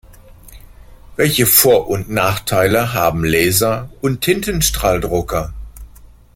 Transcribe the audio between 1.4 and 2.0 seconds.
Vor-